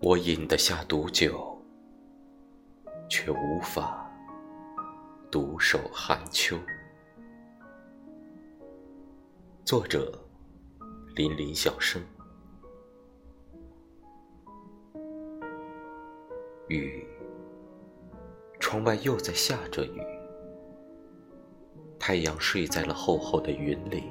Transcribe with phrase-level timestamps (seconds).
[0.00, 1.60] 我饮得下毒酒，
[3.10, 4.08] 却无法
[5.28, 6.56] 独守寒秋。
[9.64, 10.16] 作者：
[11.16, 12.00] 林林小生。
[16.68, 17.04] 雨，
[18.60, 20.00] 窗外又在下着雨。
[21.98, 24.04] 太阳睡在了厚厚的云里，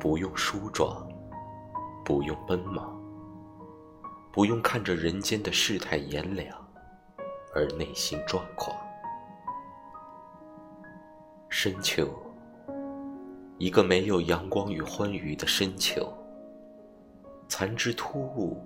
[0.00, 1.06] 不用梳妆，
[2.02, 3.01] 不用奔忙。
[4.32, 6.48] 不用看着人间的世态炎凉
[7.54, 8.74] 而内心抓狂。
[11.50, 12.08] 深秋，
[13.58, 16.10] 一个没有阳光与欢愉的深秋，
[17.46, 18.58] 残枝突兀，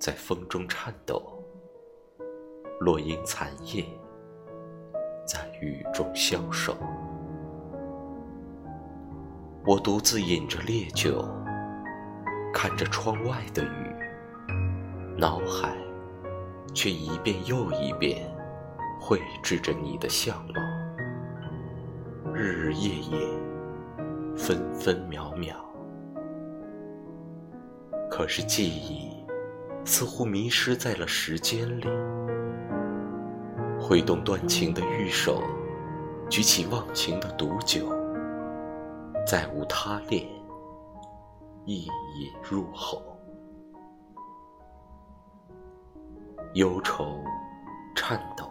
[0.00, 1.44] 在风中颤抖，
[2.80, 3.84] 落英残叶，
[5.26, 6.74] 在雨中消瘦。
[9.66, 11.22] 我独自饮着烈酒，
[12.54, 13.91] 看着窗外的雨。
[15.22, 15.78] 脑海
[16.74, 18.28] 却一遍又一遍
[19.00, 20.60] 绘制着你的相貌，
[22.34, 23.18] 日日夜夜，
[24.36, 25.54] 分分秒秒。
[28.10, 29.12] 可是记忆
[29.84, 31.86] 似乎迷失在了时间里，
[33.80, 35.40] 挥动断情的玉手，
[36.28, 37.86] 举起忘情的毒酒，
[39.24, 40.26] 再无他恋，
[41.64, 43.11] 一饮入喉。
[46.54, 47.18] 忧愁，
[47.94, 48.44] 颤抖，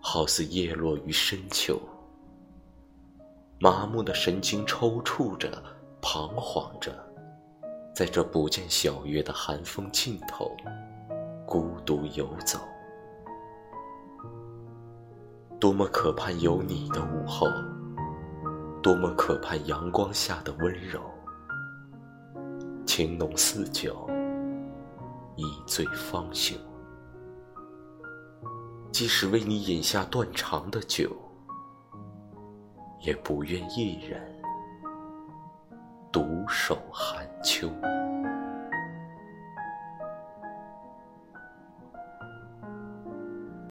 [0.00, 1.78] 好似叶落于深秋。
[3.60, 5.62] 麻木的神经抽搐着，
[6.00, 6.90] 彷徨着，
[7.94, 10.56] 在这不见小月的寒风尽头，
[11.46, 12.58] 孤独游走。
[15.60, 17.46] 多么渴盼有你的午后，
[18.82, 21.00] 多么渴盼阳光下的温柔，
[22.86, 24.08] 情浓似酒。
[25.36, 26.56] 一醉方休，
[28.92, 31.10] 即使为你饮下断肠的酒，
[33.00, 34.22] 也不愿一人
[36.12, 37.68] 独守寒秋。